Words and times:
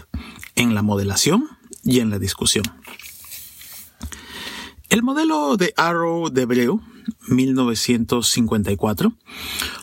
en 0.55 0.75
la 0.75 0.81
modelación 0.81 1.47
y 1.83 1.99
en 1.99 2.09
la 2.09 2.19
discusión. 2.19 2.65
El 4.95 5.03
modelo 5.03 5.57
de 5.57 5.73
Arrow 5.75 6.29
de 6.29 6.45
Breu, 6.45 6.81
1954, 7.27 9.11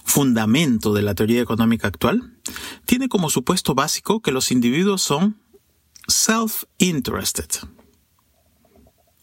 fundamento 0.05 0.94
de 0.94 1.02
la 1.02 1.14
teoría 1.14 1.42
económica 1.42 1.86
actual, 1.86 2.38
tiene 2.86 3.10
como 3.10 3.28
supuesto 3.28 3.74
básico 3.74 4.23
que 4.23 4.33
los 4.33 4.50
individuos 4.50 5.02
son 5.02 5.39
self-interested. 6.08 7.45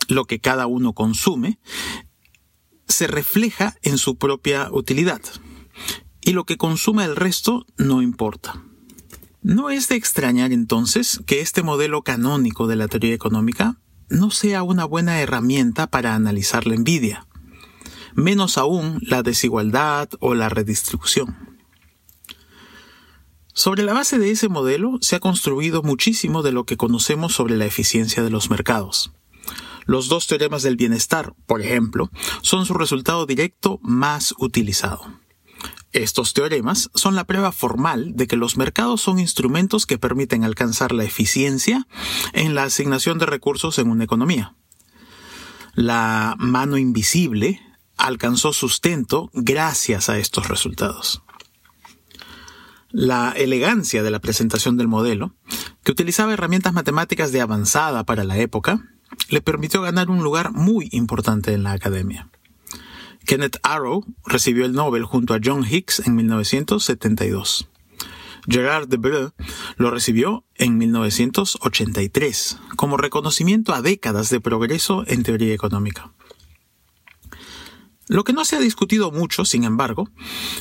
Lo 0.08 0.26
que 0.26 0.40
cada 0.40 0.68
uno 0.68 0.94
consume 0.94 1.58
se 2.88 3.08
refleja 3.08 3.76
en 3.82 3.98
su 3.98 4.16
propia 4.16 4.70
utilidad 4.72 5.22
y 6.22 6.34
lo 6.34 6.44
que 6.44 6.58
consume 6.58 7.04
el 7.04 7.16
resto 7.16 7.66
no 7.78 8.04
importa. 8.04 8.64
No 9.42 9.72
es 9.72 9.88
de 9.88 9.96
extrañar 9.96 10.54
entonces 10.54 11.20
que 11.26 11.42
este 11.42 11.64
modelo 11.64 12.04
canónico 12.04 12.68
de 12.68 12.76
la 12.76 12.88
teoría 12.88 13.16
económica 13.16 13.80
no 14.10 14.32
sea 14.32 14.64
una 14.64 14.86
buena 14.86 15.20
herramienta 15.22 15.88
para 15.88 16.16
analizar 16.16 16.68
la 16.68 16.76
envidia, 16.76 17.28
menos 18.16 18.58
aún 18.58 19.00
la 19.02 19.24
desigualdad 19.24 20.10
o 20.20 20.36
la 20.36 20.50
redistribución. 20.50 21.60
Sobre 23.54 23.84
la 23.84 23.94
base 23.94 24.18
de 24.20 24.32
ese 24.32 24.48
modelo 24.48 25.00
se 25.02 25.16
ha 25.16 25.20
construido 25.20 25.84
muchísimo 25.84 26.44
de 26.44 26.52
lo 26.52 26.66
que 26.66 26.78
conocemos 26.78 27.34
sobre 27.34 27.58
la 27.58 27.66
eficiencia 27.66 28.24
de 28.24 28.30
los 28.30 28.50
mercados. 28.50 29.12
Los 29.86 30.08
dos 30.08 30.28
teoremas 30.28 30.64
del 30.64 30.76
bienestar, 30.76 31.34
por 31.46 31.62
ejemplo, 31.62 32.10
son 32.42 32.66
su 32.66 32.74
resultado 32.76 33.26
directo 33.26 33.80
más 33.82 34.34
utilizado. 34.38 35.20
Estos 35.92 36.34
teoremas 36.34 36.92
son 36.94 37.16
la 37.16 37.24
prueba 37.24 37.52
formal 37.52 38.16
de 38.16 38.28
que 38.28 38.36
los 38.36 38.58
mercados 38.58 39.02
son 39.02 39.18
instrumentos 39.18 39.88
que 39.88 39.98
permiten 39.98 40.44
alcanzar 40.44 40.92
la 40.92 41.04
eficiencia 41.04 41.88
en 42.34 42.54
la 42.54 42.64
asignación 42.64 43.18
de 43.18 43.26
recursos 43.26 43.80
en 43.80 43.90
una 43.90 44.04
economía. 44.04 44.56
La 45.74 46.36
mano 46.38 46.78
invisible 46.78 47.60
alcanzó 47.98 48.54
sustento 48.54 49.32
gracias 49.34 50.10
a 50.10 50.20
estos 50.20 50.48
resultados. 50.48 51.24
La 52.92 53.32
elegancia 53.32 54.04
de 54.04 54.12
la 54.12 54.20
presentación 54.20 54.78
del 54.78 54.88
modelo, 54.88 55.34
que 55.84 55.92
utilizaba 55.92 56.34
herramientas 56.34 56.74
matemáticas 56.74 57.32
de 57.32 57.42
avanzada 57.42 58.04
para 58.04 58.24
la 58.24 58.38
época, 58.38 58.84
le 59.30 59.42
permitió 59.42 59.82
ganar 59.82 60.10
un 60.10 60.24
lugar 60.24 60.52
muy 60.52 60.90
importante 60.92 61.54
en 61.54 61.64
la 61.64 61.72
academia. 61.72 62.30
Kenneth 63.26 63.58
Arrow 63.64 64.06
recibió 64.26 64.66
el 64.66 64.74
Nobel 64.74 65.04
junto 65.06 65.34
a 65.34 65.40
John 65.44 65.66
Hicks 65.70 66.00
en 66.06 66.16
1972. 66.16 67.70
Gerard 68.48 68.88
Debreu 68.88 69.32
lo 69.78 69.92
recibió 69.92 70.46
en 70.56 70.78
1983 70.78 72.58
como 72.76 72.98
reconocimiento 72.98 73.74
a 73.74 73.82
décadas 73.82 74.30
de 74.30 74.42
progreso 74.42 75.04
en 75.08 75.24
teoría 75.24 75.54
económica. 75.54 76.12
Lo 78.08 78.24
que 78.24 78.34
no 78.34 78.44
se 78.44 78.56
ha 78.56 78.60
discutido 78.60 79.12
mucho, 79.12 79.46
sin 79.46 79.64
embargo, 79.66 80.10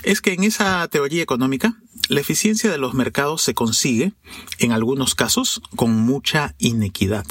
es 0.03 0.21
que 0.21 0.35
en 0.35 0.45
esa 0.45 0.87
teoría 0.89 1.23
económica 1.23 1.81
la 2.11 2.21
eficiencia 2.21 2.71
de 2.71 2.77
los 2.77 2.93
mercados 2.93 3.41
se 3.41 3.55
consigue, 3.55 4.13
en 4.59 4.73
algunos 4.73 5.15
casos, 5.15 5.63
con 5.75 5.93
mucha 5.93 6.55
inequidad. 6.59 7.25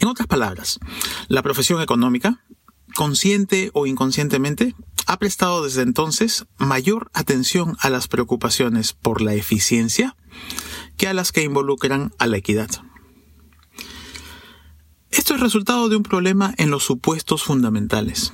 En 0.00 0.08
otras 0.08 0.28
palabras, 0.28 0.80
la 1.28 1.42
profesión 1.42 1.80
económica 1.80 2.44
consciente 2.94 3.70
o 3.72 3.86
inconscientemente, 3.86 4.74
ha 5.06 5.18
prestado 5.18 5.64
desde 5.64 5.82
entonces 5.82 6.46
mayor 6.58 7.10
atención 7.14 7.76
a 7.80 7.90
las 7.90 8.08
preocupaciones 8.08 8.92
por 8.92 9.22
la 9.22 9.34
eficiencia 9.34 10.16
que 10.96 11.08
a 11.08 11.14
las 11.14 11.32
que 11.32 11.42
involucran 11.42 12.12
a 12.18 12.26
la 12.26 12.36
equidad. 12.36 12.70
Esto 15.10 15.34
es 15.34 15.40
resultado 15.40 15.88
de 15.88 15.96
un 15.96 16.04
problema 16.04 16.54
en 16.58 16.70
los 16.70 16.84
supuestos 16.84 17.42
fundamentales. 17.42 18.32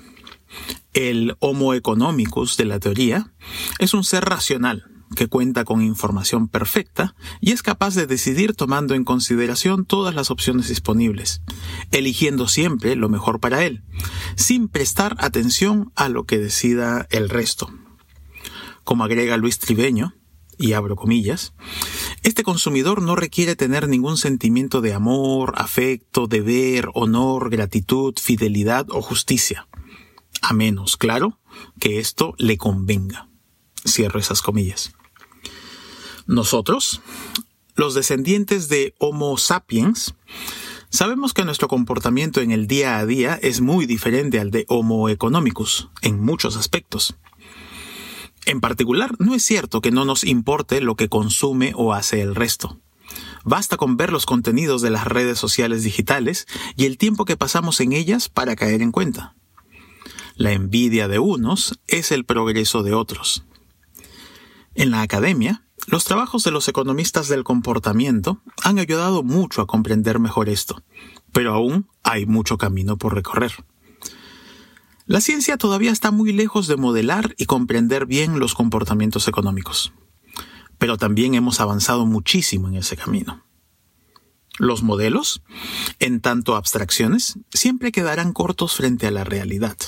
El 0.93 1.37
Homo 1.39 1.75
economicus 1.75 2.57
de 2.57 2.67
la 2.67 2.79
teoría 2.79 3.33
es 3.79 3.95
un 3.95 4.05
ser 4.05 4.25
racional, 4.25 4.85
que 5.15 5.29
cuenta 5.29 5.65
con 5.65 5.83
información 5.83 6.49
perfecta 6.49 7.15
y 7.41 7.53
es 7.53 7.63
capaz 7.63 7.95
de 7.95 8.07
decidir 8.07 8.55
tomando 8.55 8.95
en 8.95 9.05
consideración 9.05 9.85
todas 9.85 10.15
las 10.15 10.31
opciones 10.31 10.69
disponibles, 10.69 11.43
eligiendo 11.93 12.49
siempre 12.49 12.97
lo 12.97 13.09
mejor 13.09 13.41
para 13.41 13.65
él, 13.65 13.83
sin 14.35 14.69
prestar 14.69 15.17
atención 15.19 15.93
a 15.95 16.09
lo 16.09 16.25
que 16.25 16.39
decida 16.39 17.07
el 17.11 17.29
resto. 17.29 17.71
Como 18.85 19.05
agrega 19.05 19.37
Luis 19.37 19.59
Tribeño, 19.59 20.15
y 20.59 20.73
abro 20.73 20.97
comillas, 20.97 21.53
este 22.23 22.43
consumidor 22.43 23.03
no 23.03 23.15
requiere 23.15 23.57
tener 23.57 23.89
ningún 23.89 24.17
sentimiento 24.17 24.81
de 24.81 24.95
amor, 24.95 25.53
afecto, 25.57 26.27
deber, 26.27 26.89
honor, 26.95 27.51
gratitud, 27.51 28.15
fidelidad 28.19 28.87
o 28.91 29.03
justicia, 29.03 29.69
a 30.41 30.55
menos, 30.55 30.97
claro, 30.97 31.39
que 31.79 31.99
esto 31.99 32.35
le 32.39 32.57
convenga. 32.57 33.29
Cierro 33.87 34.21
esas 34.21 34.43
comillas. 34.43 34.93
Nosotros, 36.27 37.01
los 37.77 37.95
descendientes 37.95 38.69
de 38.69 38.95
Homo 38.99 39.39
sapiens, 39.39 40.15
sabemos 40.91 41.35
que 41.35 41.45
nuestro 41.45 41.69
comportamiento 41.69 42.41
en 42.41 42.51
el 42.51 42.67
día 42.67 42.99
a 42.99 43.07
día 43.07 43.39
es 43.41 43.61
muy 43.61 43.87
diferente 43.87 44.41
al 44.41 44.51
de 44.51 44.65
Homo 44.69 45.09
economicus 45.09 45.89
en 46.03 46.21
muchos 46.21 46.57
aspectos. 46.57 47.17
En 48.45 48.61
particular, 48.61 49.15
no 49.19 49.35
es 49.35 49.45
cierto 49.45 49.81
que 49.81 49.91
no 49.91 50.05
nos 50.05 50.25
importe 50.25 50.81
lo 50.81 50.97
que 50.97 51.09
consume 51.09 51.73
o 51.75 51.93
hace 51.93 52.23
el 52.23 52.35
resto. 52.35 52.81
Basta 53.45 53.77
con 53.77 53.97
ver 53.97 54.13
los 54.13 54.27
contenidos 54.27 54.83
de 54.83 54.91
las 54.91 55.07
redes 55.07 55.39
sociales 55.39 55.83
digitales 55.83 56.47
y 56.77 56.87
el 56.87 56.99
tiempo 56.99 57.25
que 57.25 57.37
pasamos 57.37 57.81
en 57.81 57.93
ellas 57.93 58.29
para 58.29 58.57
caer 58.57 58.83
en 58.83 58.93
cuenta. 58.93 59.35
La 60.35 60.53
envidia 60.53 61.09
de 61.09 61.19
unos 61.19 61.79
es 61.87 62.13
el 62.13 62.25
progreso 62.25 62.83
de 62.83 62.95
otros. 62.95 63.45
En 64.77 64.91
la 64.91 65.01
academia, 65.01 65.63
los 65.87 66.05
trabajos 66.05 66.45
de 66.45 66.51
los 66.51 66.69
economistas 66.69 67.29
del 67.29 67.45
comportamiento 67.45 68.43
han 68.63 68.79
ayudado 68.79 69.23
mucho 69.23 69.63
a 69.63 69.67
comprender 69.67 70.19
mejor 70.19 70.51
esto, 70.51 70.83
pero 71.33 71.55
aún 71.55 71.89
hay 72.03 72.27
mucho 72.27 72.59
camino 72.59 72.99
por 72.99 73.15
recorrer. 73.15 73.53
La 75.07 75.23
ciencia 75.23 75.57
todavía 75.57 75.93
está 75.93 76.11
muy 76.11 76.31
lejos 76.35 76.67
de 76.67 76.77
modelar 76.77 77.35
y 77.39 77.47
comprender 77.47 78.05
bien 78.05 78.39
los 78.39 78.53
comportamientos 78.55 79.29
económicos, 79.29 79.95
pero 80.77 80.99
también 80.99 81.35
hemos 81.35 81.59
avanzado 81.61 82.05
muchísimo 82.05 82.69
en 82.69 82.75
ese 82.75 82.99
camino. 82.99 83.45
Los 84.59 84.83
modelos, 84.83 85.43
en 86.01 86.21
tanto 86.21 86.55
abstracciones, 86.55 87.39
siempre 87.51 87.93
quedarán 87.93 88.35
cortos 88.35 88.75
frente 88.75 89.07
a 89.07 89.11
la 89.11 89.25
realidad. 89.25 89.79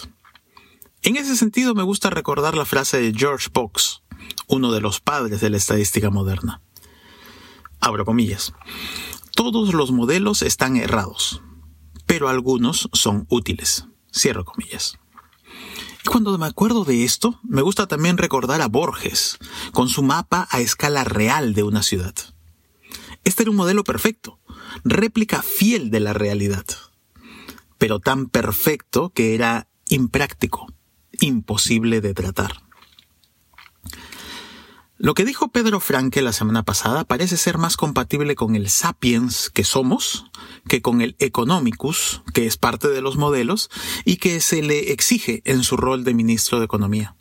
En 1.03 1.17
ese 1.17 1.37
sentido 1.37 1.75
me 1.75 1.83
gusta 1.83 2.09
recordar 2.09 2.57
la 2.57 2.65
frase 2.65 3.01
de 3.03 3.13
George 3.13 3.49
Box, 3.53 4.03
uno 4.47 4.73
de 4.73 4.81
los 4.81 5.01
padres 5.01 5.41
de 5.41 5.51
la 5.51 5.57
estadística 5.57 6.11
moderna. 6.11 6.61
Abro 7.81 8.05
comillas. 8.05 8.53
Todos 9.35 9.73
los 9.75 9.93
modelos 9.93 10.43
están 10.43 10.77
errados, 10.77 11.43
pero 12.07 12.29
algunos 12.29 12.89
son 12.93 13.27
útiles. 13.29 13.87
Cierro 14.13 14.45
comillas. 14.45 14.99
Y 16.05 16.09
cuando 16.09 16.37
me 16.39 16.47
acuerdo 16.47 16.85
de 16.85 17.05
esto, 17.05 17.39
me 17.43 17.63
gusta 17.63 17.87
también 17.87 18.19
recordar 18.19 18.61
a 18.63 18.69
Borges, 18.69 19.39
con 19.73 19.89
su 19.89 20.03
mapa 20.03 20.49
a 20.51 20.61
escala 20.61 21.05
real 21.05 21.55
de 21.55 21.63
una 21.63 21.83
ciudad. 21.83 22.15
Este 23.25 23.43
era 23.43 23.51
un 23.51 23.57
modelo 23.57 23.85
perfecto, 23.85 24.41
réplica 24.85 25.43
fiel 25.43 25.91
de 25.91 26.01
la 26.01 26.13
realidad, 26.13 26.65
pero 27.77 28.01
tan 28.01 28.29
perfecto 28.29 29.11
que 29.11 29.35
era 29.35 29.69
impráctico, 29.89 30.67
imposible 31.21 32.01
de 32.01 32.15
tratar. 32.15 32.68
Lo 35.01 35.15
que 35.15 35.25
dijo 35.25 35.47
Pedro 35.53 35.79
Franque 35.79 36.23
la 36.23 36.33
semana 36.33 36.65
pasada 36.65 37.05
parece 37.05 37.37
ser 37.37 37.57
más 37.57 37.77
compatible 37.77 38.35
con 38.35 38.57
el 38.57 38.69
sapiens 38.69 39.49
que 39.49 39.63
somos 39.63 40.27
que 40.67 40.83
con 40.83 41.03
el 41.03 41.15
economicus, 41.21 42.23
que 42.35 42.47
es 42.47 42.57
parte 42.57 42.89
de 42.89 43.01
los 43.01 43.17
modelos 43.17 43.71
y 44.05 44.17
que 44.17 44.41
se 44.41 44.61
le 44.61 44.91
exige 44.91 45.41
en 45.45 45.63
su 45.63 45.77
rol 45.77 46.03
de 46.03 46.15
ministro 46.15 46.59
de 46.59 46.65
Economía. 46.65 47.15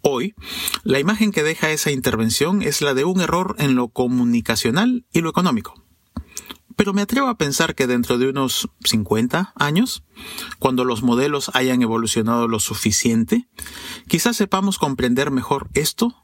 Hoy, 0.00 0.36
la 0.84 1.00
imagen 1.00 1.32
que 1.32 1.42
deja 1.42 1.70
esa 1.70 1.90
intervención 1.90 2.62
es 2.62 2.82
la 2.82 2.94
de 2.94 3.04
un 3.04 3.20
error 3.20 3.56
en 3.58 3.74
lo 3.74 3.88
comunicacional 3.88 5.06
y 5.12 5.22
lo 5.22 5.30
económico. 5.30 5.82
Pero 6.76 6.92
me 6.92 7.02
atrevo 7.02 7.26
a 7.28 7.38
pensar 7.38 7.74
que 7.74 7.88
dentro 7.88 8.16
de 8.16 8.28
unos 8.28 8.68
50 8.84 9.54
años, 9.56 10.04
cuando 10.60 10.84
los 10.84 11.02
modelos 11.02 11.50
hayan 11.54 11.82
evolucionado 11.82 12.46
lo 12.46 12.60
suficiente, 12.60 13.48
quizás 14.06 14.36
sepamos 14.36 14.78
comprender 14.78 15.32
mejor 15.32 15.68
esto 15.74 16.23